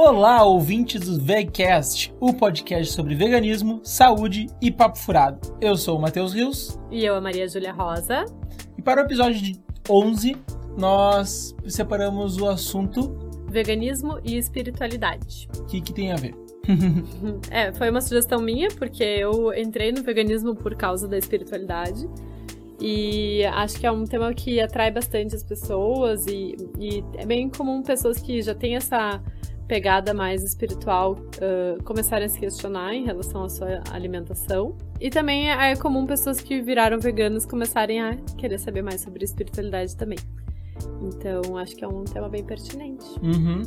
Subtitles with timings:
[0.00, 5.56] Olá, ouvintes do VegCast, o podcast sobre veganismo, saúde e papo furado.
[5.60, 6.78] Eu sou o Matheus Rios.
[6.88, 8.24] E eu, a Maria Júlia Rosa.
[8.78, 9.60] E para o episódio de
[9.90, 10.36] 11,
[10.78, 13.18] nós separamos o assunto...
[13.48, 15.48] Veganismo e espiritualidade.
[15.58, 16.32] O que, que tem a ver?
[17.50, 22.08] é, foi uma sugestão minha, porque eu entrei no veganismo por causa da espiritualidade.
[22.80, 27.50] E acho que é um tema que atrai bastante as pessoas e, e é bem
[27.50, 29.20] comum pessoas que já têm essa
[29.68, 34.74] pegada mais espiritual uh, começarem a se questionar em relação à sua alimentação.
[34.98, 39.94] E também é comum pessoas que viraram veganas começarem a querer saber mais sobre espiritualidade
[39.94, 40.18] também.
[41.02, 43.04] Então, acho que é um tema bem pertinente.
[43.22, 43.62] Uhum.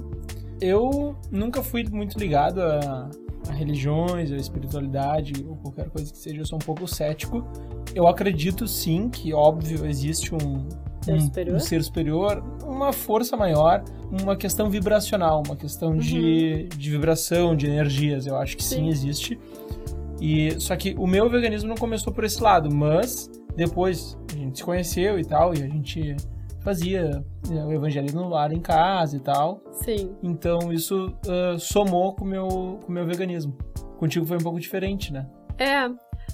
[0.60, 3.10] Eu nunca fui muito ligado a,
[3.50, 6.42] a religiões, a espiritualidade ou qualquer coisa que seja.
[6.42, 7.46] Eu sou um pouco cético.
[7.94, 10.68] Eu acredito sim que, óbvio, existe um,
[11.20, 11.56] superior?
[11.56, 12.44] Um, ser superior,
[12.84, 13.84] uma força maior,
[14.22, 15.98] uma questão vibracional, uma questão uhum.
[15.98, 18.26] de, de vibração, de energias.
[18.26, 18.76] Eu acho que sim.
[18.76, 19.40] sim, existe.
[20.20, 24.60] E só que o meu veganismo não começou por esse lado, mas depois a gente
[24.60, 26.16] se conheceu e tal, e a gente
[26.62, 29.62] fazia né, o evangelismo no lar em casa e tal.
[29.72, 30.16] Sim.
[30.22, 33.58] Então isso uh, somou com o meu, com o meu veganismo.
[33.98, 35.28] Contigo foi um pouco diferente, né?
[35.58, 35.90] É,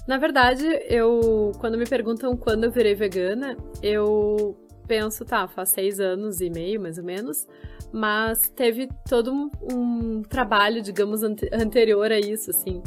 [0.06, 4.56] na verdade, eu quando me perguntam quando eu virei vegana, eu
[4.88, 7.46] penso, tá, faz seis anos e meio, mais ou menos,
[7.92, 12.82] mas teve todo um, um trabalho, digamos, ante anterior a isso, assim,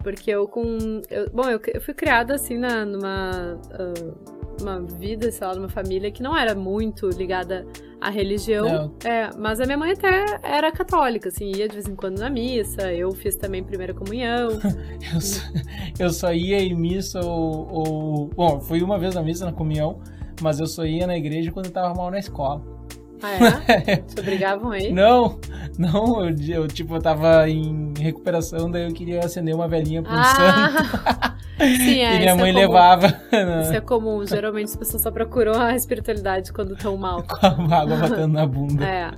[0.00, 5.30] porque eu com, eu, bom, eu, eu, fui criada assim na, numa uh, uma vida,
[5.30, 7.66] sei lá, numa família que não era muito ligada
[8.00, 8.94] à religião.
[9.04, 12.30] É, mas a minha mãe até era católica, assim, ia de vez em quando na
[12.30, 14.50] missa, eu fiz também primeira comunhão.
[15.12, 15.42] eu, só,
[15.98, 18.26] eu, só, ia em missa ou, ou.
[18.28, 20.00] Bom, fui uma vez na missa, na comunhão,
[20.40, 22.62] mas eu só ia na igreja quando eu tava mal na escola.
[23.22, 23.96] Ah, é?
[24.06, 24.92] Te obrigavam aí?
[24.92, 25.38] Não,
[25.78, 30.12] não, eu, eu, tipo, eu tava em recuperação, daí eu queria acender uma velhinha pro
[30.12, 30.24] ah.
[30.24, 31.35] santo.
[31.58, 33.06] Sim, é, e minha mãe é levava.
[33.62, 37.22] Isso é comum, geralmente as pessoas só procuram a espiritualidade quando estão mal.
[37.24, 38.84] Com a água batendo na bunda.
[38.84, 39.10] É.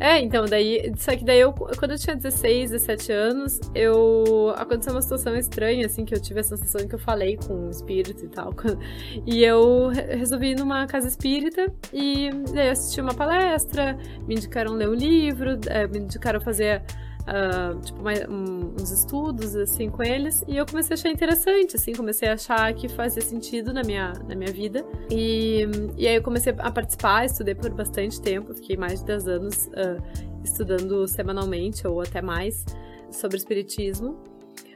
[0.00, 4.92] É, então, daí, só que daí eu, quando eu tinha 16, 17 anos, eu, aconteceu
[4.92, 8.24] uma situação estranha, assim, que eu tive a sensação que eu falei com o espírito
[8.24, 8.54] e tal.
[9.26, 13.96] E eu resolvi ir numa casa espírita e daí eu assisti uma palestra,
[14.26, 16.82] me indicaram ler um livro, é, me indicaram fazer
[17.24, 21.92] uh, tipo, um, uns estudos, assim, com eles, e eu comecei a achar interessante, assim,
[21.92, 26.22] comecei a achar que fazia sentido na minha, na minha vida, e, e aí eu
[26.22, 30.02] comecei a participar, estudei por bastante tempo, fiquei mais de 10 anos uh,
[30.44, 32.64] estudando semanalmente, ou até mais,
[33.10, 34.18] sobre espiritismo,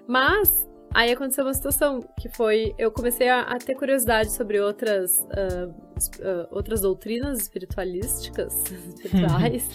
[0.06, 2.74] mas Aí aconteceu uma situação que foi.
[2.78, 9.68] Eu comecei a, a ter curiosidade sobre outras, uh, uh, outras doutrinas espiritualísticas, espirituais,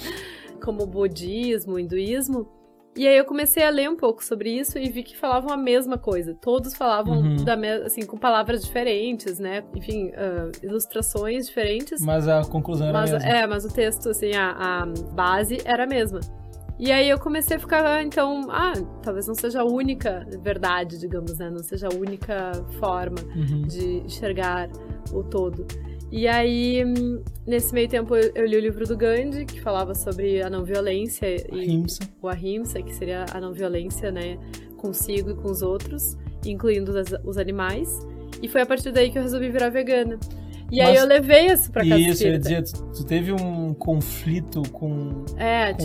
[0.62, 2.62] como o budismo, o hinduísmo.
[2.95, 5.57] E aí eu comecei a ler um pouco sobre isso e vi que falavam a
[5.57, 6.35] mesma coisa.
[6.39, 7.35] Todos falavam uhum.
[7.43, 7.55] da
[7.85, 9.63] assim com palavras diferentes, né?
[9.75, 12.01] Enfim, uh, ilustrações diferentes.
[12.01, 13.29] Mas a conclusão era mas, a mesma.
[13.29, 16.19] É, mas o texto, assim, a, a base era a mesma.
[16.79, 21.37] E aí eu comecei a ficar, então, ah, talvez não seja a única verdade, digamos,
[21.37, 21.49] né?
[21.49, 23.61] Não seja a única forma uhum.
[23.61, 24.69] de enxergar
[25.11, 25.65] o todo.
[26.16, 26.84] E aí,
[27.44, 31.25] nesse meio tempo, eu li o livro do Gandhi, que falava sobre a não violência
[31.51, 32.03] e Ahimsa.
[32.22, 34.38] o ahimsa, que seria a não violência, né,
[34.78, 36.16] consigo e com os outros,
[36.46, 36.94] incluindo
[37.25, 38.00] os animais.
[38.44, 40.19] E foi a partir daí que eu resolvi virar vegana.
[40.72, 43.31] E Mas, aí eu levei isso pra casa Isso, eu ia dizer, tu, tu, teve
[43.31, 45.84] um conflito com, é, com.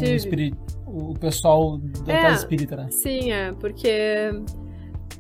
[0.86, 2.88] O, o pessoal da é, casa espírita, né?
[2.90, 4.30] Sim, é, porque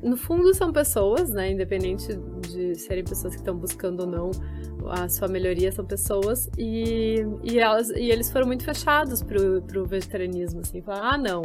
[0.02, 2.08] no fundo são pessoas, né, independente
[2.40, 4.30] de serem pessoas que estão buscando ou não
[4.90, 6.48] a sua melhoria são pessoas.
[6.56, 11.42] E, e, elas, e eles foram muito fechados pro, pro vegetarianismo, assim, falaram, ah, não,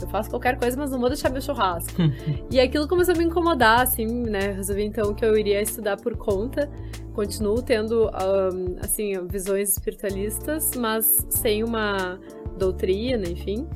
[0.00, 1.94] eu faço qualquer coisa, mas não vou deixar meu churrasco.
[2.50, 6.16] e aquilo começou a me incomodar, assim, né, resolvi então que eu iria estudar por
[6.16, 6.70] conta,
[7.12, 12.18] continuo tendo, um, assim, visões espiritualistas, mas sem uma
[12.58, 13.66] doutrina, enfim.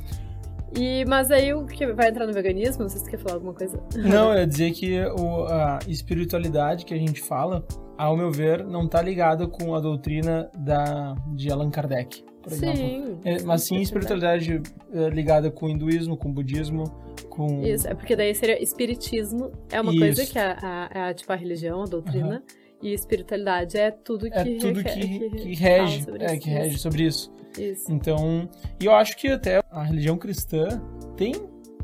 [0.77, 2.83] E, mas aí o que vai entrar no veganismo?
[2.83, 3.83] Não sei se você quer falar alguma coisa.
[3.97, 7.65] Não, eu ia dizer que o, a espiritualidade que a gente fala,
[7.99, 12.71] ao meu ver, não está ligada com a doutrina da, de Allan Kardec, por sim,
[12.71, 13.21] exemplo.
[13.25, 14.63] É, mas sim espiritualidade
[14.93, 16.85] é, ligada com o hinduísmo, com o budismo,
[17.29, 17.63] com...
[17.65, 20.01] Isso, é porque daí seria espiritismo, é uma Isso.
[20.01, 22.89] coisa que é a, a, tipo a religião, a doutrina, uhum.
[22.89, 27.05] e espiritualidade é tudo que, é tudo que, que, que rege, é, que rege sobre
[27.05, 27.33] isso.
[27.59, 27.93] Isso.
[27.93, 28.49] Então,
[28.81, 30.81] e eu acho que até a religião cristã
[31.17, 31.35] tem,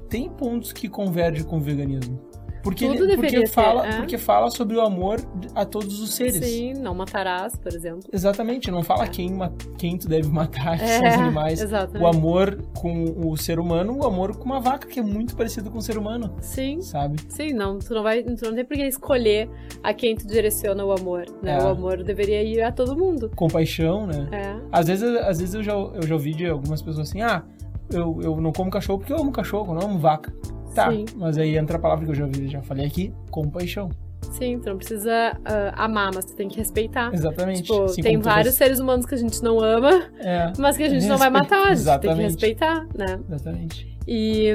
[0.08, 2.20] tem pontos que convergem com o veganismo.
[2.66, 3.96] Porque, Tudo porque, deveria ter, fala, é.
[3.98, 5.20] porque fala sobre o amor
[5.54, 6.44] a todos os seres.
[6.44, 8.02] Sim, não matarás, por exemplo.
[8.12, 9.08] Exatamente, não fala É.
[9.08, 9.38] quem,
[9.78, 11.60] quem tu deve matar, que É, são os animais.
[11.60, 12.02] exatamente.
[12.02, 15.70] O amor com o ser humano, o amor com uma vaca, que é muito parecido
[15.70, 17.20] com o ser humano, Sim, sabe?
[17.28, 19.48] sim, não, tu não vai, tu não tem por que escolher
[19.84, 21.58] a quem tu direciona o amor, né?
[21.58, 21.62] É.
[21.62, 23.30] O amor deveria ir a todo mundo.
[23.36, 24.28] Compaixão, né?
[24.32, 27.44] É, Às vezes, às vezes eu, já, eu já ouvi de algumas pessoas assim, ah,
[27.92, 30.34] eu, eu não como cachorro porque eu amo cachorro, eu não amo vaca.
[30.76, 31.04] Tá, Sim.
[31.16, 33.88] mas aí entra a palavra que eu já ouvi, já falei aqui, compaixão.
[34.32, 37.12] sim, tu não precisa ah, amar, mas tu tem que respeitar.
[37.14, 37.62] Exatamente.
[37.62, 39.90] Tipo, Assim tem vários res- seres humanos que a gente não ama,
[40.20, 43.18] É, mas que a gente não vai Respe- matar, a gente tem que respeitar, né?
[43.28, 43.98] exatamente.
[44.06, 44.54] E.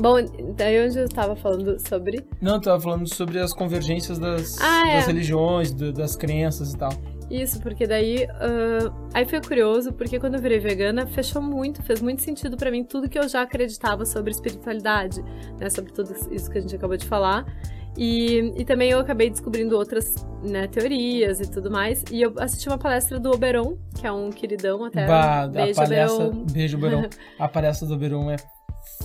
[0.00, 0.14] Bom,
[0.56, 2.24] daí onde eu tava falando sobre.
[2.40, 4.96] Não, eu tava falando sobre as convergências das, Ah, é.
[4.96, 6.92] das religiões, do- das crenças e tal.
[7.32, 8.26] Isso, porque daí.
[8.30, 12.70] ah, aí foi curioso, porque quando eu virei vegana, fechou muito, fez muito sentido pra
[12.70, 15.22] mim tudo que eu já acreditava sobre espiritualidade,
[15.58, 15.70] né?
[15.70, 17.46] Sobre tudo isso que a gente acabou de falar.
[17.96, 22.04] E, e também eu acabei descobrindo outras né, teorias e tudo mais.
[22.10, 25.06] E eu assisti uma palestra do Oberon, que é um queridão até.
[25.06, 26.26] Bah, a Beijo, palestra.
[26.26, 26.44] Oberon.
[26.50, 27.08] Beijo, Beirão.
[27.38, 28.36] a palestra do Beirão é.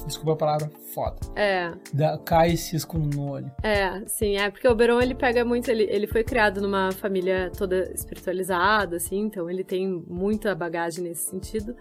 [0.05, 1.17] Desculpa a palavra, foda.
[1.35, 3.51] É, Dá, cai cisco no olho.
[3.63, 7.51] É, sim, é porque o Oberon ele pega muito, ele, ele foi criado numa família
[7.55, 11.75] toda espiritualizada, assim, então ele tem muita bagagem nesse sentido.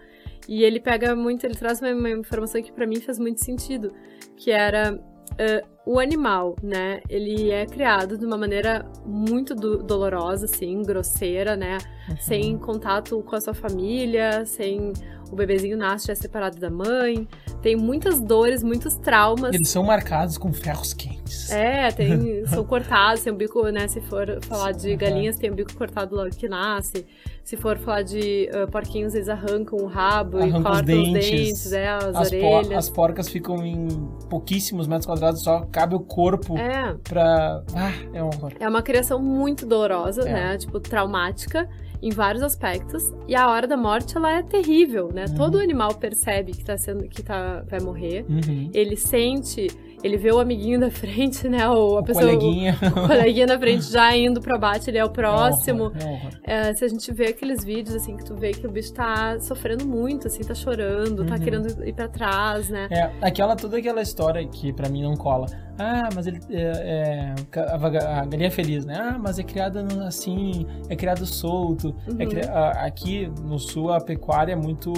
[0.47, 3.93] E ele pega muito, ele traz uma, uma informação que pra mim fez muito sentido,
[4.35, 4.97] que era
[5.39, 7.01] ah, o animal, né?
[7.09, 11.77] Ele é criado de uma maneira muito do- dolorosa, assim, grosseira, né?
[12.09, 12.15] Uhum.
[12.19, 14.91] Sem contato com a sua família, sem
[15.31, 17.27] o bebezinho nasce já separado da mãe.
[17.61, 19.53] Tem muitas dores, muitos traumas.
[19.53, 21.51] Eles são marcados com ferros quentes.
[21.51, 23.87] É, tem, são cortados, tem o bico, né?
[23.89, 27.05] Se for falar de galinhas, tem o bico cortado logo que nasce.
[27.43, 30.85] Se for falar de ah, porquinhos, eles arrancam o rabo Arrancam e os cortam os
[31.13, 32.77] dentes, dentes, é, as, As, por- orelhas.
[32.77, 33.87] as porcas ficam em
[34.29, 37.61] pouquíssimos metros quadrados, só cabe o corpo É, pra.
[37.75, 38.51] Ah, é um horror.
[38.59, 40.33] é uma criação muito dolorosa, É.
[40.33, 40.57] né?
[40.57, 41.69] Tipo, traumática
[42.01, 43.13] em vários aspectos.
[43.27, 45.25] E a hora da morte, ela é terrível, né?
[45.29, 45.35] Uhum.
[45.35, 48.25] Todo animal percebe que tá sendo, que tá, vai morrer.
[48.27, 48.69] Uhum.
[48.73, 49.67] Ele sente,
[50.03, 51.67] ele vê o amiguinho da frente, né?
[51.69, 52.77] Ou a O pessoa, coleguinha.
[52.95, 55.85] o coleguinha da frente já indo pro abate, ele é o próximo.
[55.85, 56.31] É horror, é horror.
[56.43, 59.39] É, se a gente vê aqueles vídeos, assim, que tu vê que o bicho tá
[59.39, 61.39] sofrendo muito, assim, tá chorando, tá Uhum.
[61.41, 62.87] querendo ir pra trás, né?
[62.91, 65.47] É, aquela, toda aquela história que pra mim não cola.
[65.79, 67.75] Ah, mas ele é, é, a,
[68.21, 68.95] a galinha feliz, né?
[68.99, 71.93] Ah, mas é criada assim, é criado solto.
[72.17, 72.29] É Uhum.
[72.29, 74.91] cri- a- aqui no sul a pecuária é muito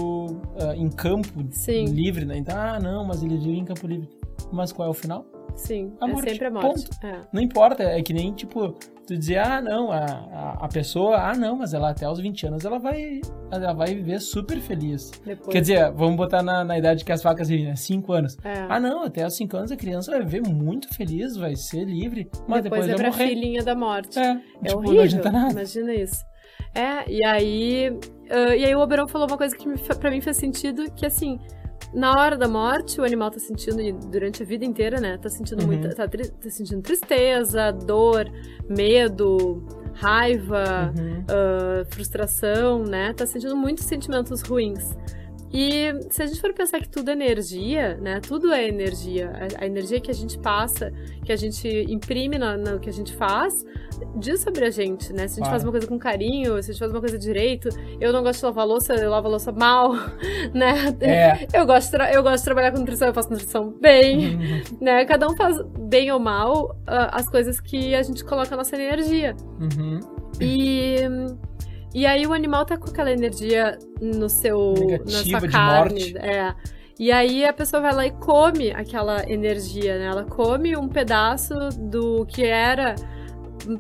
[0.58, 1.84] ah, em campo Sim.
[1.86, 2.38] livre, né?
[2.38, 4.08] Então, ah, não, mas ele vive em campo livre.
[4.52, 5.26] Mas qual é o final?
[5.56, 6.90] Sim, A é morte, sempre a morte.
[7.04, 7.22] É.
[7.34, 8.72] Não importa, é que nem, tipo,
[9.06, 12.48] tu dizer, ah, não, a, a, a pessoa, ah, não, mas ela até os 20
[12.48, 13.20] anos ela vai,
[13.52, 15.12] ela vai viver super feliz.
[15.26, 17.76] Depois, Quer dizer, vamos botar na, na idade que as vacas vivem, né?
[17.76, 18.38] 5 anos.
[18.46, 18.68] é.
[18.70, 22.30] Ah, não, até os 5 anos a criança vai viver muito feliz, vai ser livre,
[22.48, 23.28] mas depois, depois é pra morrer.
[23.28, 24.18] filhinha da morte.
[24.18, 24.32] É,
[24.64, 25.22] É tipo, horrível.
[25.52, 26.24] Imagina isso.
[26.74, 28.00] É, e aí.
[28.30, 31.06] ah, e aí o Oberon falou uma coisa que me, pra mim fez sentido, que
[31.06, 31.38] assim.
[31.94, 33.78] Na hora da morte, o animal tá sentindo,
[34.10, 35.18] durante a vida inteira, né?
[35.18, 35.68] Tá sentindo Uhum.
[35.68, 35.96] muita.
[35.96, 38.30] Tá, tá sentindo tristeza, dor,
[38.70, 39.64] medo,
[39.94, 41.26] raiva, Uhum.
[41.28, 43.14] ah, frustração, né?
[43.14, 44.96] Tá sentindo muitos sentimentos ruins.
[45.52, 48.20] E se a gente for pensar que tudo é energia, né?
[48.20, 49.32] Tudo é energia.
[49.60, 50.92] A, a energia que a gente passa,
[51.26, 53.66] que a gente imprime na- no, que a gente faz,
[54.16, 55.28] diz sobre a gente, né?
[55.28, 55.50] Se a gente Claro.
[55.52, 57.68] faz uma coisa com carinho, se a gente faz uma coisa direito.
[58.00, 59.94] Eu não gosto de lavar louça, eu lavo a louça mal,
[60.54, 60.96] né?
[61.02, 61.48] É.
[61.52, 64.62] Eu gosto, eu gosto de trabalhar com nutrição, eu faço nutrição bem, Uhum.
[64.82, 65.04] né?
[65.06, 68.76] Cada um faz bem ou mal ah, as coisas que a gente coloca a nossa
[68.76, 69.36] energia.
[69.60, 70.00] Uhum.
[70.40, 70.98] E,
[71.94, 76.18] e aí o animal tá com aquela energia no seu, na Negativa sua de carne.
[76.18, 76.54] É.
[77.00, 80.06] E aí a pessoa vai lá e come aquela energia, né?
[80.06, 82.96] Ela come um pedaço do que era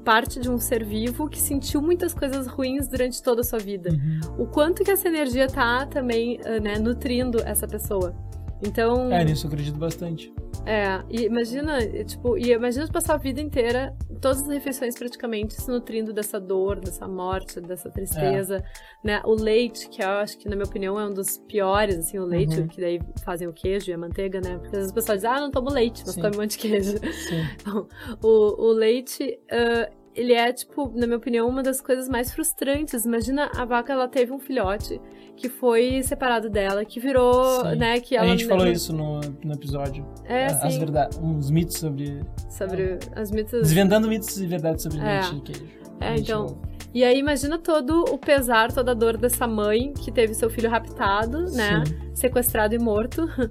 [0.04, 3.92] parte de um ser vivo que sentiu muitas coisas ruins durante toda a sua vida.
[3.92, 4.44] Uhum.
[4.44, 8.16] O quanto que essa energia tá também, eh, né, nutrindo essa pessoa.
[8.62, 10.34] Então, É, nisso eu acredito bastante.
[10.66, 15.68] É, e imagina, tipo, e imagina passar a vida inteira, todas as refeições praticamente, se
[15.70, 18.64] nutrindo dessa dor, dessa morte, dessa tristeza, É.
[19.08, 19.22] né?
[19.26, 22.26] O leite, que eu acho que, na minha opinião, é um dos piores, assim, o
[22.26, 22.68] leite, Uhum.
[22.68, 24.58] que daí fazem o queijo e a manteiga, né?
[24.58, 26.22] Porque as pessoas dizem, ah, não tomo leite, mas Sim.
[26.22, 26.98] come um monte de queijo.
[27.00, 27.44] Sim.
[28.22, 33.06] O, o leite, ah, ele é, tipo, na minha opinião, uma das coisas mais frustrantes.
[33.06, 35.00] Imagina a vaca, ela teve um filhote
[35.38, 37.76] que foi separado dela, que virou, Sim.
[37.76, 38.30] né, que A ela...
[38.32, 40.06] gente falou isso no, no episódio.
[40.26, 42.22] É, As sim, verdades, uns mitos sobre.
[42.50, 43.62] sobre as mitas...
[43.62, 45.22] Desvendando mitos e verdades sobre É.
[45.22, 45.66] leite e queijo.
[46.02, 46.58] É, A então.
[46.94, 50.70] E aí imagina todo o pesar, toda a dor dessa mãe que teve seu filho
[50.70, 51.84] raptado, né?
[51.86, 51.96] Sim.
[52.16, 53.28] Sequestrado e morto.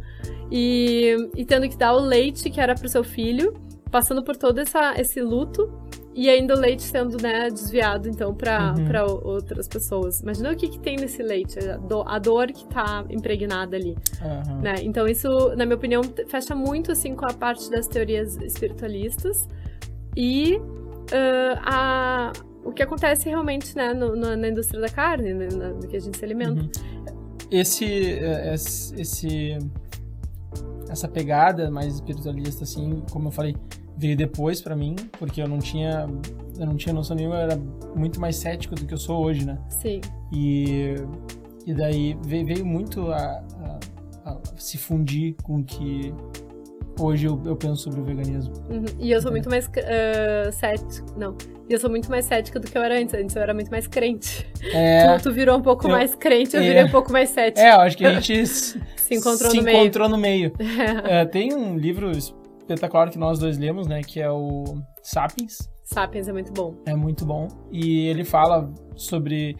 [0.50, 3.52] E, e tendo que dar o leite que era pro seu filho.
[3.90, 5.70] passando por todo essa, esse luto
[6.18, 9.20] e ainda o leite sendo né, desviado, então, para uhum.
[9.22, 10.20] outras pessoas.
[10.20, 13.96] Imagina o que, que tem nesse leite, a dor, a dor que tá impregnada ali.
[14.20, 14.60] Uhum.
[14.60, 14.74] Né?
[14.82, 19.46] Então, isso, na minha opinião, fecha muito, assim, com a parte das teorias espiritualistas.
[20.16, 22.32] E uh, a,
[22.64, 26.00] o que acontece realmente, né, no, no, na indústria da carne, né, no que a
[26.00, 26.62] gente se alimenta.
[26.62, 26.70] Uhum.
[27.48, 29.56] Esse, eh, esse,
[30.90, 33.54] essa pegada mais espiritualista, assim, como eu falei,
[33.98, 36.06] veio depois para mim, porque eu não tinha
[36.58, 37.56] eu não tinha noção nenhuma, eu era
[37.94, 39.58] muito mais cético do que eu sou hoje, né?
[39.68, 40.00] Sim.
[40.32, 40.96] E,
[41.66, 46.12] e daí veio, muito a, a, a, se fundir com que
[46.98, 48.52] hoje eu, eu penso sobre o veganismo.
[48.68, 48.84] Uhum.
[48.98, 49.32] E eu sou é.
[49.32, 51.36] muito mais uh, cético, não.
[51.68, 53.14] E eu sou muito mais cética do que eu era antes.
[53.14, 54.50] Antes eu era muito mais crente.
[54.72, 57.30] É, tu, tu virou um pouco eu, mais crente, eu é, virei um pouco mais
[57.30, 57.60] cético.
[57.60, 59.78] É, eu acho que a gente se encontrou se no meio.
[59.78, 60.52] Encontrou no meio.
[61.04, 61.24] É.
[61.24, 62.10] tem um livro
[62.68, 64.02] espetacular que nós dois lemos, né?
[64.02, 64.64] Que é o
[65.02, 65.70] Sapiens.
[65.82, 66.74] Sapiens é muito bom.
[66.84, 67.48] É muito bom.
[67.72, 69.56] E ele fala sobre.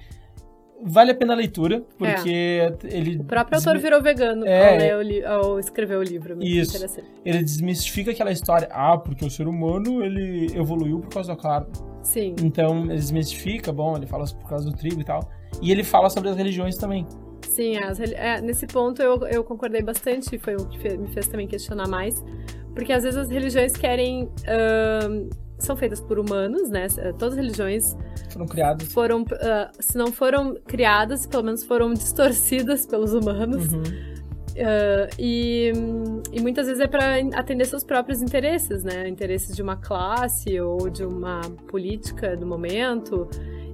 [0.84, 2.72] Vale a pena a leitura, porque é.
[2.84, 3.18] ele.
[3.18, 6.38] O próprio autor virou vegano é, ao, ler ao escrever o livro.
[6.40, 6.86] Isso.
[7.24, 8.68] Ele desmistifica aquela história.
[8.70, 11.66] Ah, porque o ser humano ele evoluiu por causa da carne.
[12.02, 12.36] Sim.
[12.42, 15.28] Então ele desmistifica, bom, ele fala por causa do trigo e tal.
[15.60, 17.06] E ele fala sobre as religiões também.
[17.48, 21.48] Sim, as, é, nesse ponto eu, eu concordei bastante, foi o que me fez também
[21.48, 22.22] questionar mais.
[22.78, 24.26] Porque às vezes as religiões querem.
[24.46, 26.86] Uh, são feitas por humanos, né?
[27.18, 27.96] Todas as religiões
[28.30, 28.92] foram criadas.
[28.92, 29.26] Foram, uh,
[29.80, 33.72] se não foram criadas, pelo menos foram distorcidas pelos humanos.
[33.72, 33.82] Uhum.
[33.82, 35.72] Uh, e,
[36.32, 39.08] e, muitas vezes é para atender seus próprios interesses, né?
[39.08, 43.28] Interesses de uma classe ou de uma política do momento.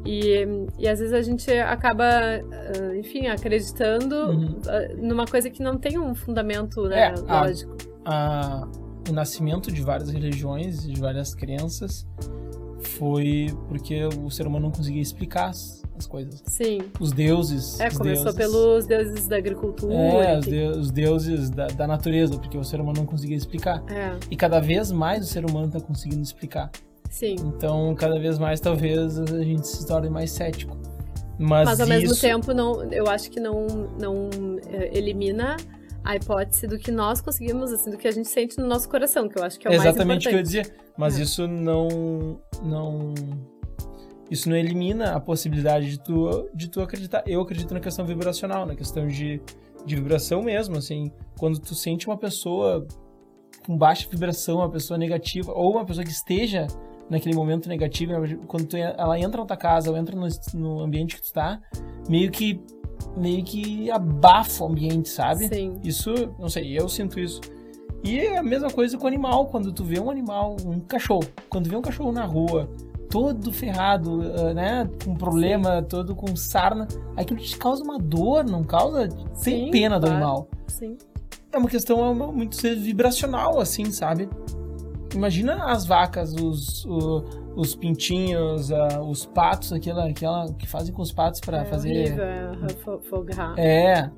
[0.07, 0.47] E,
[0.79, 2.07] e às vezes a gente acaba,
[2.41, 4.59] uh, enfim, acreditando uhum.
[4.97, 7.77] numa coisa que não tem um fundamento né, é, lógico.
[8.07, 12.07] A, a o nascimento de várias religiões, de várias crenças,
[12.85, 16.43] foi porque o ser humano não conseguia explicar as, as coisas.
[16.47, 16.79] Sim.
[17.01, 17.81] Os deuses.
[17.81, 19.95] É, os começou deuses, pelos deuses da agricultura.
[19.95, 23.83] É, os, de, os deuses da, da, natureza, porque o ser humano não conseguia explicar.
[23.91, 24.17] É.
[24.31, 26.71] E cada vez mais o ser humano está conseguindo explicar.
[27.11, 27.37] Sim.
[27.41, 30.77] Então, cada vez mais, talvez, a gente se torne mais cético.
[31.39, 31.99] Mas, Mas ao isso...
[31.99, 33.67] mesmo tempo, não, eu acho que não,
[34.01, 34.29] não
[34.69, 35.57] é, elimina
[36.05, 39.29] a hipótese do que nós conseguimos, assim, do que a gente sente no nosso coração,
[39.29, 40.57] que eu acho que é o Exatamente mais importante.
[40.57, 40.95] Exatamente o que eu ia dizer.
[40.97, 41.23] Mas é.
[41.23, 43.15] isso não, não...
[44.31, 47.23] Isso não elimina a possibilidade de tu, de tu acreditar.
[47.27, 49.41] Eu acredito na questão vibracional, na questão de,
[49.85, 51.11] de vibração mesmo, assim.
[51.39, 52.87] Quando tu sente uma pessoa
[53.67, 56.67] com baixa vibração, uma pessoa negativa, ou uma pessoa que esteja
[57.09, 58.13] naquele momento negativo,
[58.47, 61.61] quando tu, ela entra na tua casa ou entra no, no ambiente que tu tá,
[62.09, 62.63] meio que
[63.17, 65.49] meio que abafa o ambiente, sabe?
[65.49, 65.77] Sim.
[65.83, 67.41] Isso, não sei, eu sinto isso.
[68.03, 71.25] E é a mesma coisa com o animal, quando tu vê um animal, um cachorro,
[71.49, 72.69] quando vê um cachorro na rua,
[73.09, 75.89] todo ferrado, ah, né, com problema, Sim.
[75.89, 79.09] todo com sarna, aquilo te causa uma dor, não causa?
[79.43, 80.49] Tem pena do animal.
[80.67, 80.99] Sim.
[81.53, 84.29] É uma questão muito vibracional, assim, sabe?
[85.15, 86.85] Imagina as vacas, os,
[87.57, 92.13] os pintinhos, uh, os patos, aquela, aquela que fazem com os patos para é fazer.
[92.13, 93.59] Horrível, é, fogar.
[93.59, 94.11] É.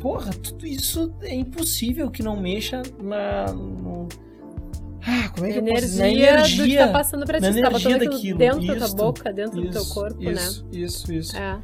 [0.00, 3.52] Porra, tudo isso é impossível que não mexa na.
[3.52, 4.08] No...
[5.06, 6.02] Ah, como é que energia, eu posso dizer?
[6.02, 7.52] Na energia do que tá passando pra ti.
[7.52, 10.64] Você tá botando daquilo, dentro isso, da tua boca, dentro isso, do teu corpo, isso,
[10.64, 10.70] né?
[10.72, 11.58] Isso, isso, É,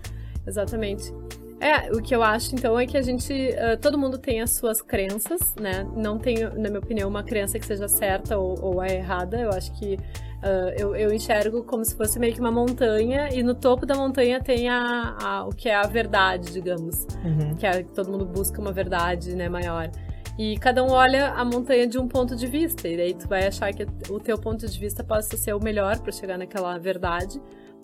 [0.47, 1.13] exatamente.
[1.61, 3.33] É, o que eu acho, então, é que a gente.
[3.33, 5.87] Uh, todo mundo tem as suas crenças, né?
[5.95, 9.39] Não tem, na minha opinião, uma crença que seja certa ou, ou é errada.
[9.39, 9.99] Eu acho que
[10.41, 13.95] Uh, eu, eu, enxergo como se fosse meio que uma montanha e no topo da
[13.95, 17.07] montanha tem a, a o que é a verdade, digamos.
[17.23, 17.55] Uhum.
[17.57, 19.91] Que é que todo mundo busca uma verdade né, maior.
[20.39, 22.89] E cada um olha a montanha de um ponto de vista.
[22.89, 25.99] E daí tu vai achar que o teu ponto de vista possa ser o melhor
[25.99, 27.39] para chegar naquela verdade.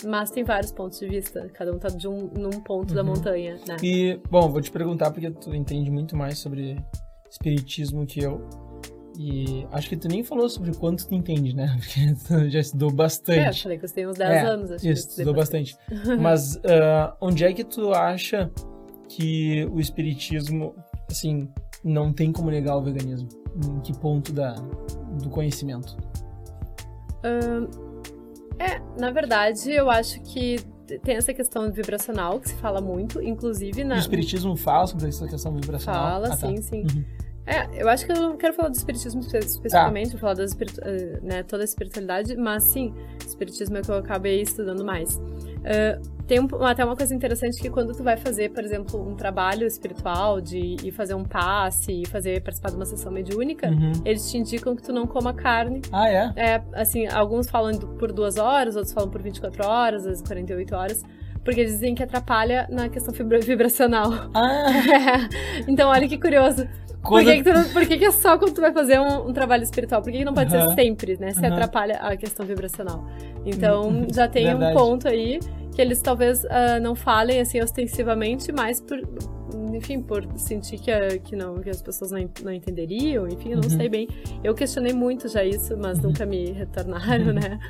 [0.05, 1.49] Mas tem vários pontos de vista.
[1.55, 2.97] Cada um tá de um, num ponto uhum.
[2.97, 3.77] da montanha, né?
[3.83, 6.77] E, bom, vou te perguntar porque tu entende muito mais sobre
[7.31, 8.47] espiritismo que eu.
[9.19, 11.75] E acho que tu nem falou sobre quanto tu entende, né?
[11.81, 13.39] Porque tu já estudou bastante.
[13.39, 15.75] É, eu falei que eu tenho uns 10 é, anos, acho isso, estudou bastante.
[16.21, 18.51] Mas uh, onde é que tu acha
[19.09, 20.75] que o espiritismo,
[21.11, 21.49] assim,
[21.83, 23.29] não tem como negar o veganismo?
[23.57, 24.53] Em que ponto da,
[25.23, 25.97] do conhecimento?
[28.59, 30.57] É, na verdade, eu acho que
[31.03, 33.97] tem essa questão vibracional que se fala muito, inclusive na.
[33.97, 36.03] O espiritismo fala sobre essa questão vibracional?
[36.23, 36.37] Fala, ah, tá.
[36.37, 36.81] sim, sim.
[36.83, 37.05] Uhum.
[37.45, 40.45] É, eu acho que eu não quero falar do espiritismo espe- especificamente, vou falar da
[40.45, 42.93] espiritu- eh, né, toda a espiritualidade, mas sim,
[43.25, 45.21] espiritismo é o que eu acabei estudando mais.
[45.65, 45.97] Eh,
[46.27, 49.67] tem um- até uma coisa interessante que quando tu vai fazer, por exemplo, um trabalho
[49.67, 53.93] espiritual de ir fazer um passe, e fazer participar de uma sessão mediúnica, Uhum.
[54.05, 55.81] eles te indicam que tu não coma carne.
[55.93, 56.33] Ah, é?
[56.37, 60.75] É, assim, alguns falam por duas horas, outros falam por 24 horas, às vezes 48
[60.75, 61.05] horas,
[61.45, 64.11] porque eles dizem que atrapalha na questão vibra- vibracional.
[64.35, 64.65] Ah,
[65.69, 66.67] então, olha que curioso.
[67.03, 67.27] Por, quando...
[67.27, 69.63] que, que tu por que, que é só quando tu vai fazer um, um trabalho
[69.63, 70.03] espiritual?
[70.03, 70.71] Por que, não pode Aham.
[70.71, 71.33] ser sempre, né?
[71.33, 71.55] Se Aham.
[71.55, 73.05] atrapalha a questão vibracional.
[73.45, 74.73] Então, já tem Verdade.
[74.73, 75.39] um ponto aí
[75.77, 78.99] que eles talvez ah, não falem assim ostensivamente, mas por,
[79.75, 83.59] enfim, por sentir que, a- que, não, que as pessoas não, não entenderiam, enfim, eu
[83.59, 83.77] não Uhum.
[83.77, 84.09] sei bem.
[84.43, 87.61] Eu questionei muito já isso, mas nunca me retornaram, né?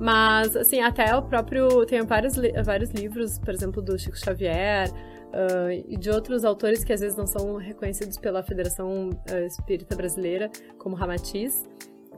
[0.00, 1.84] Mas, assim, até o próprio.
[1.86, 4.90] Tem vários, vários livros, por exemplo, do Chico Xavier.
[5.34, 9.94] ah, e de outros autores que às vezes não são reconhecidos pela Federação ah, Espírita
[9.96, 11.64] Brasileira, como Ramatiz,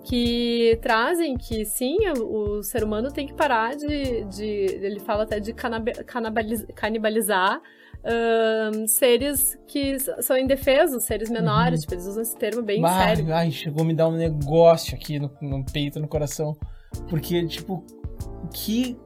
[0.04, 4.24] que trazem que sim, o, o ser humano tem que parar de.
[4.24, 5.52] de ele fala até de
[6.74, 7.60] canibalizar
[8.86, 11.82] seres que são indefesos, seres menores, Uhum.
[11.82, 13.32] tipo, eles usam esse termo bem Bah, sério.
[13.34, 16.56] Ai, chegou a me dar um negócio aqui no, no peito, no coração.
[17.08, 17.84] Porque, tipo,
[18.52, 18.96] que,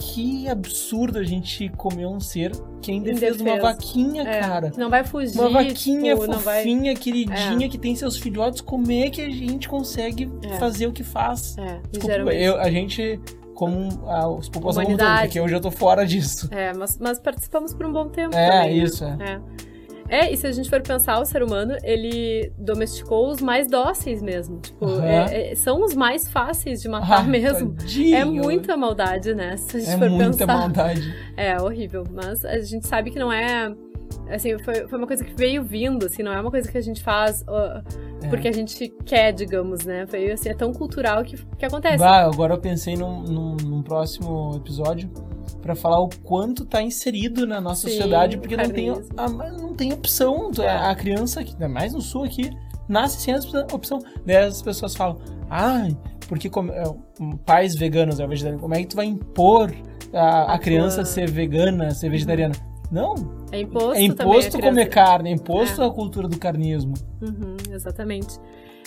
[0.00, 4.72] que absurdo a gente comer um ser que é indefeso de uma vaquinha, É, cara.
[4.76, 6.58] não vai fugir, Uma vaquinha tipo, não vai...
[6.62, 10.56] fofinha, queridinha, que tem seus filhotes, como é que a gente consegue É.
[10.58, 11.56] fazer o que faz?
[11.58, 12.40] É, geralmente...
[12.42, 13.20] eu- a gente,
[13.54, 16.48] como a, os população porque hoje eu tô fora disso.
[16.52, 18.84] É, mas, mas participamos por um bom tempo É, também, né?
[18.84, 19.16] isso, é.
[19.20, 19.40] É.
[20.08, 24.22] É, e se a gente for pensar, o ser humano, ele domesticou os mais dóceis
[24.22, 24.58] mesmo.
[24.60, 25.04] Tipo, Aham.
[25.04, 27.74] é- é- são os mais fáceis de matar Ah, mesmo.
[27.74, 28.16] tadinho.
[28.16, 29.56] É muita maldade, né?
[29.56, 30.46] Se a gente É for muita pensar.
[30.46, 31.14] maldade.
[31.36, 33.72] É horrível, mas a gente sabe que não é.
[34.30, 36.80] Assim, foi, foi uma coisa que veio vindo, assim, não é uma coisa que a
[36.82, 37.80] gente faz ó,
[38.22, 38.28] É.
[38.28, 40.04] porque a gente quer, digamos, né?
[40.04, 41.98] Veio assim, é tão cultural que, que acontece.
[41.98, 45.10] Bah, agora eu pensei num, num, num próximo episódio
[45.62, 49.74] pra falar o quanto tá inserido na nossa Sim, sociedade, porque não tem, a, não
[49.74, 50.50] tem opção.
[50.58, 50.68] É.
[50.68, 52.50] A, a criança, aqui, ainda mais no sul aqui,
[52.86, 53.98] nasce sem essa opção.
[54.26, 55.16] Daí as pessoas falam,
[55.48, 55.96] ai,
[56.28, 56.82] porque come- é,
[57.46, 59.72] pais veganos, é vegetariano, como é que tu vai impor
[60.12, 62.54] a, a A criança tua- ser vegana, ser vegetariana?
[62.90, 63.14] Não,
[63.52, 66.94] É imposto, é imposto a comer carne, é imposto a cultura do carnismo.
[67.20, 68.38] Uhum, exatamente.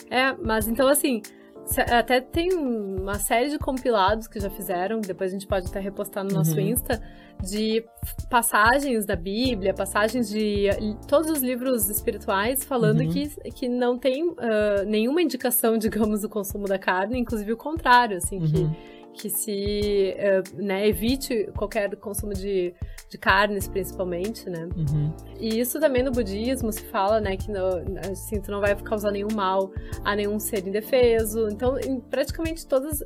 [0.10, 1.22] É, mas então assim,
[1.92, 6.24] até tem uma série de compilados que já fizeram, depois a gente pode até repostar
[6.24, 6.62] no nosso Uhum.
[6.70, 7.02] Insta,
[7.44, 7.84] de
[8.30, 10.68] passagens da Bíblia, passagens de
[11.08, 13.10] todos os livros espirituais falando Uhum.
[13.10, 18.18] que, que não tem ah, nenhuma indicação, digamos, do consumo da carne, inclusive o contrário,
[18.18, 18.46] assim, Uhum.
[18.48, 22.74] que se eh, né, evite qualquer consumo de,
[23.10, 24.68] de carnes, principalmente, né?
[24.76, 25.14] Uhum.
[25.40, 29.12] E isso também no budismo se fala, né, que no, assim, tu não vai causar
[29.12, 29.72] nenhum mal
[30.04, 31.48] a nenhum ser indefeso.
[31.50, 33.04] Então, em praticamente todas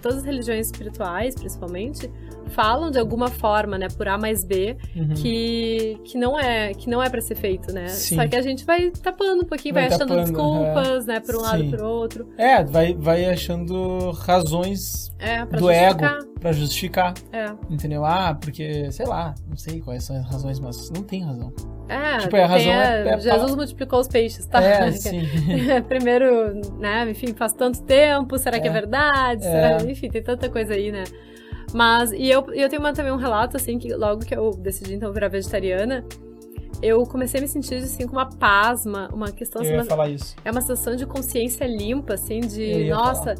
[0.00, 2.10] todas as religiões espirituais, principalmente,
[2.50, 5.08] falam de alguma forma, né, por A mais B, Uhum.
[5.14, 7.88] que, que não é que não é para ser feito, né?
[7.88, 8.16] Sim.
[8.16, 11.36] Só que a gente vai tapando um pouquinho, vai, Vai achando tapando, desculpas, né, por
[11.36, 11.68] um lado Sim.
[11.68, 12.28] e por outro.
[12.36, 16.12] É, vai, vai achando razões É, do justificar.
[16.18, 17.46] ego pra justificar, É.
[17.68, 18.04] entendeu?
[18.04, 21.52] Ah, porque, sei lá, não sei quais são as razões, mas não tem razão.
[21.88, 24.62] É, Tipo, a razão é- é Jesus multiplicou os peixes, tá?
[24.62, 25.22] É, sim.
[25.88, 28.72] Primeiro, né, enfim, faz tanto tempo, será que é É.
[28.72, 29.44] verdade?
[29.46, 29.50] É.
[29.78, 31.04] Será- Enfim, tem tanta coisa aí, né?
[31.72, 34.50] Mas, e eu, e eu tenho uma- também um relato, assim, que logo que eu
[34.50, 36.04] decidi, então, virar vegetariana,
[36.82, 40.08] eu comecei a me sentir, assim, com uma paz, uma, questão, Eu assim, uma- falar
[40.08, 40.34] isso.
[40.44, 43.34] é uma sensação de consciência limpa, assim, Eu de, nossa,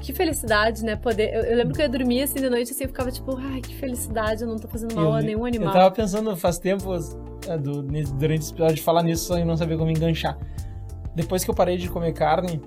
[0.00, 1.32] que felicidade, né, poder...
[1.34, 3.74] Eu, eu lembro que eu dormia, assim, de noite, assim, eu ficava, tipo, ai, que
[3.76, 5.72] felicidade, eu não tô fazendo mal a Eu- nenhum Eu animal.
[5.72, 6.92] tava pensando faz tempo,
[7.48, 10.36] é, do- durante esse episódio, de falar nisso, eu não sabia como enganchar.
[11.14, 12.60] Depois que eu parei de comer carne,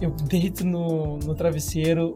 [0.00, 2.14] eu deito no, no travesseiro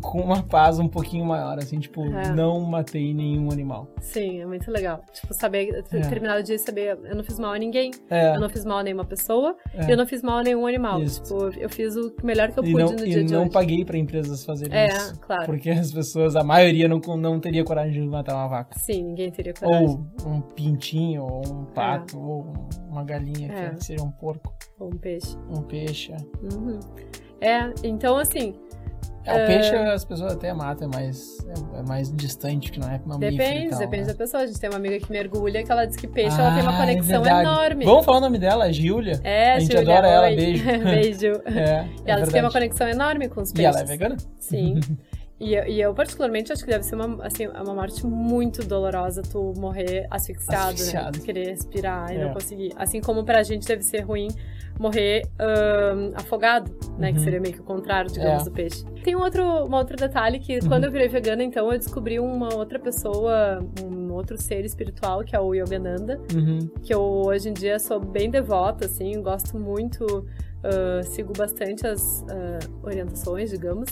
[0.00, 2.32] com uma paz um pouquinho maior, assim, tipo, É.
[2.32, 3.88] não matei nenhum animal.
[4.00, 5.00] Sim, é muito legal.
[5.12, 6.00] Tipo, saber, É.
[6.00, 8.64] terminar o dia e saber, eu não fiz mal a ninguém, É, eu não fiz
[8.64, 9.86] mal a nenhuma pessoa, é.
[9.86, 11.00] e eu não fiz mal a nenhum animal.
[11.02, 11.22] Isso.
[11.22, 13.42] Tipo, eu fiz o melhor que eu e pude não, no e dia de não
[13.42, 13.50] hoje.
[13.50, 15.20] paguei pra empresas fazerem É, isso.
[15.20, 15.46] claro.
[15.46, 18.78] Porque as pessoas, a maioria, não, não teria coragem de matar uma vaca.
[18.78, 19.86] Sim, ninguém teria coragem.
[20.24, 22.52] Ou um pintinho, ou um pato, ou
[22.88, 23.70] uma galinha, É.
[23.70, 25.36] que seja um porco, Ou um peixe.
[25.50, 26.12] um peixe.
[26.12, 26.16] é.
[26.54, 26.80] Uhum.
[27.40, 28.54] É, então assim,
[29.26, 33.00] É, o peixe as pessoas até matam, mas é, é mais distante, que não é
[33.06, 34.08] mamífero e depende, tal, depende né?
[34.12, 34.42] da pessoa.
[34.42, 36.74] A gente tem uma amiga que mergulha que ela diz que peixe ela tem uma
[36.74, 37.84] Ah, conexão é enorme.
[37.86, 39.20] Vamos falar o nome dela, a Giulia?
[39.24, 40.64] É, a gente Júlia, adora ela, beijo.
[40.84, 41.32] beijo.
[41.46, 43.74] É, E é ela diz que tem uma conexão enorme com os E peixes.
[43.74, 44.16] ela é vegana?
[44.38, 44.80] Sim.
[45.40, 49.20] E eu, e eu, particularmente, acho que deve ser uma, assim, uma morte muito dolorosa
[49.20, 51.18] tu morrer asfixiado, Asfixiado.
[51.18, 51.24] né?
[51.24, 52.24] Querer respirar e É.
[52.24, 52.72] não conseguir.
[52.76, 54.28] Assim como pra gente deve ser ruim
[54.78, 57.12] morrer ahn, afogado, né?
[57.12, 57.24] Que Uhum.
[57.24, 58.44] seria meio que o contrário, digamos, É.
[58.44, 58.84] do peixe.
[59.02, 60.68] Tem um outro, um outro detalhe que Uhum.
[60.68, 65.34] quando eu virei vegana, então, eu descobri uma outra pessoa, um outro ser espiritual, que
[65.34, 66.58] é o Yogananda, Uhum.
[66.80, 70.24] que eu hoje em dia sou bem devota, assim, gosto muito,
[70.62, 73.88] ah, sigo bastante as ah, orientações, digamos.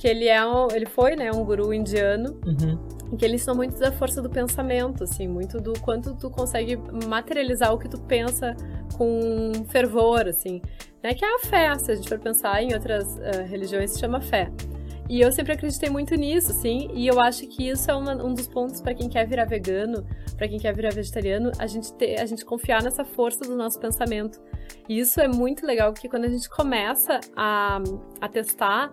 [0.00, 2.78] Que ele é um, ele foi, né, um guru indiano, Uhum.
[3.12, 6.78] em que ele ensinou muito da força do pensamento, assim, muito do quanto tu consegue
[7.06, 8.56] materializar o que tu pensa
[8.96, 10.62] com fervor, assim,
[11.02, 13.98] né, que é a fé, se a gente for pensar em outras ah, religiões, se
[14.00, 14.50] chama fé.
[15.06, 18.32] E eu sempre acreditei muito nisso, assim, e eu acho que isso é uma- um
[18.32, 20.06] dos pontos para quem quer virar vegano,
[20.38, 23.78] para quem quer virar vegetariano, a gente ter, a gente confiar nessa força do nosso
[23.80, 24.40] pensamento.
[24.88, 27.82] E isso é muito legal, porque quando a gente começa a,
[28.20, 28.92] a testar,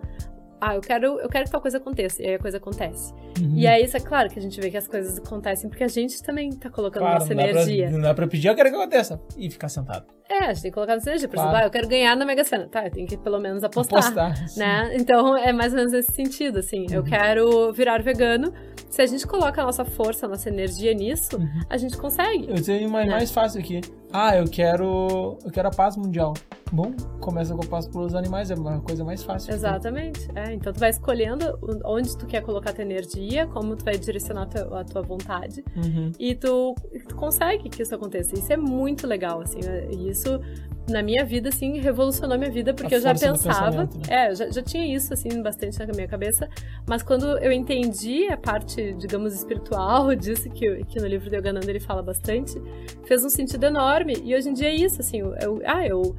[0.60, 3.12] ah, eu quero, eu quero que tal coisa aconteça, e aí a coisa acontece.
[3.40, 3.54] Uhum.
[3.56, 5.88] E aí, isso é claro que a gente vê que as coisas acontecem, porque a
[5.88, 7.84] gente também tá colocando Claro, nossa não energia.
[7.88, 9.20] pra, não dá pra pedir, eu quero que aconteça.
[9.36, 10.06] E ficar sentado.
[10.30, 11.28] É, a gente tem que colocar nossa energia.
[11.28, 11.48] Por Claro.
[11.50, 12.68] exemplo, ah, eu quero ganhar na Mega Sena.
[12.68, 13.98] Tá, eu tenho que pelo menos apostar.
[14.00, 14.48] Apostar.
[14.48, 14.60] sim.
[14.60, 14.90] Né?
[14.96, 16.86] Então é mais ou menos nesse sentido, assim.
[16.90, 17.06] Eu Uhum.
[17.06, 18.52] quero virar vegano.
[18.90, 21.60] Se a gente coloca a nossa força, a nossa energia nisso, Uhum.
[21.68, 22.48] a gente consegue.
[22.48, 23.10] Eu tenho uma Né?
[23.10, 23.80] mais fácil aqui.
[24.12, 25.36] Ah, eu quero.
[25.44, 26.32] Eu quero a paz mundial.
[26.70, 29.54] Bom, começa com a paz pelos animais, é uma coisa mais fácil.
[29.54, 30.28] Exatamente.
[30.34, 34.42] É, então tu vai escolhendo onde tu quer colocar tua energia, como tu vai direcionar
[34.42, 35.64] a tua, a tua vontade.
[35.76, 36.12] Uhum.
[36.18, 36.74] E tu,
[37.08, 38.34] tu consegue que isso aconteça.
[38.34, 39.60] Isso é muito legal, assim.
[39.66, 40.40] é- E isso,
[40.88, 43.84] na minha vida, assim, revolucionou minha vida, porque A eu já pensava.
[43.84, 43.88] né?
[44.08, 46.48] É, já, já tinha isso, assim, bastante na minha cabeça.
[46.86, 51.70] Mas quando eu entendi a parte, digamos, espiritual disso, que, que no livro de Yogananda
[51.70, 52.60] ele fala bastante,
[53.04, 54.14] fez um sentido enorme.
[54.24, 55.18] E hoje em dia é isso, assim.
[55.18, 56.16] Eu, eu- ah, eu.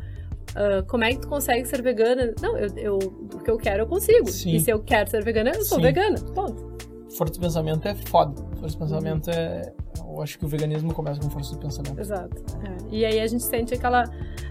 [0.55, 2.33] ah, como é que tu consegue ser vegana?
[2.41, 4.27] Não, eu, eu, o que eu quero eu consigo.
[4.29, 4.55] Sim.
[4.55, 5.83] E se eu quero ser vegana, eu sou Sim.
[5.83, 6.17] vegana.
[6.33, 6.69] Ponto.
[7.17, 8.33] Força do pensamento é foda.
[8.59, 9.73] Força do pensamento é.
[10.07, 11.99] Eu acho que o veganismo começa com força do pensamento.
[11.99, 12.43] Exato.
[12.63, 12.77] é.
[12.91, 14.03] E aí a gente sente aquela,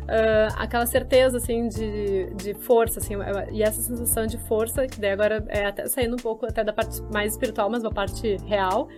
[0.09, 3.15] ah, aquela certeza, assim, de, de força, assim,
[3.53, 6.73] e essa sensação de força, que daí agora é até saindo um pouco até da
[6.73, 8.89] parte mais espiritual, mas uma parte real,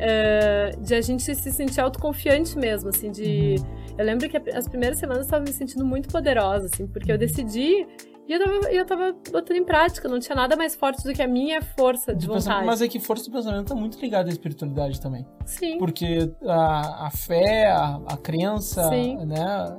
[0.00, 3.56] ah, de a gente se sentir autoconfiante mesmo, assim, de...
[3.96, 7.18] Eu lembro que as primeiras semanas eu estava me sentindo muito poderosa, assim, porque eu
[7.18, 7.86] decidi
[8.28, 11.20] e eu tava, eu tava botando em prática, não tinha nada mais forte do que
[11.22, 12.64] a minha força de De vontade.
[12.64, 15.26] mas é que força do pensamento tá muito ligada à espiritualidade também.
[15.44, 15.78] Sim.
[15.78, 19.16] Porque a, a fé, a, a crença, Sim.
[19.26, 19.76] né?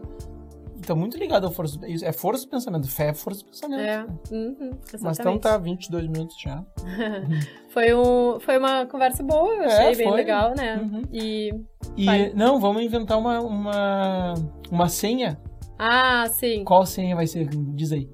[0.85, 2.89] Tá muito ligado à força do É força do pensamento.
[2.89, 3.79] Fé é força do pensamento.
[3.79, 6.61] É, uhum, Mas então tá 22 minutos já.
[7.69, 10.15] Foi, um, foi uma conversa boa, eu É, achei bem foi.
[10.17, 10.75] legal, né?
[10.77, 11.01] Uhum.
[11.11, 11.51] E.
[11.97, 14.33] E não, vamos inventar uma, uma,
[14.69, 15.39] uma senha.
[15.77, 16.63] Ah, sim.
[16.63, 17.47] Qual senha vai ser?
[17.49, 18.07] Diz aí.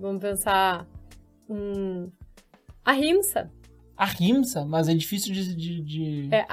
[0.00, 0.86] Vamos pensar.
[1.48, 2.10] Hum,
[2.84, 3.50] a Rimsa.
[3.96, 5.54] A rimsa, mas é difícil de.
[5.54, 6.46] de, de- É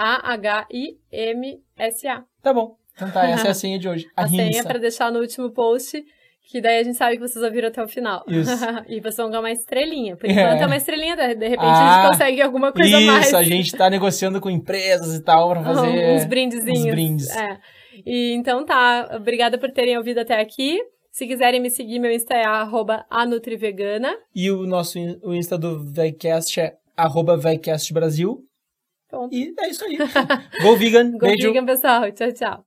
[1.08, 2.24] A-H-I-M-S-A.
[2.42, 2.76] Tá bom.
[2.94, 4.06] Então tá, essa é a senha de hoje.
[4.18, 6.04] A, A senha é pra deixar no último post.
[6.50, 8.24] Que daí a gente sabe que vocês ouviram até o final.
[8.28, 8.52] Isso.
[8.88, 10.16] e vocês vão ganhar uma estrelinha.
[10.16, 10.32] Por É.
[10.34, 13.34] enquanto é uma estrelinha, de repente a Ah, gente consegue alguma coisa Isso, mais.
[13.34, 16.16] a gente tá negociando com empresas e tal pra fazer.
[16.16, 16.86] uns brindezinhos.
[16.86, 17.30] uns brindes.
[17.36, 17.60] É.
[18.06, 20.80] E, então tá, obrigada por terem ouvido até aqui.
[21.12, 24.16] Se quiserem me seguir, meu Insta é arroba anutrivegana.
[24.36, 27.38] E o nosso o Insta do VegCast é arroba.
[29.32, 29.98] E é isso aí.
[30.62, 31.12] Go vegan.
[31.12, 31.48] Go beijo.
[31.48, 32.12] vegan, pessoal.
[32.12, 32.66] Tchau, tchau.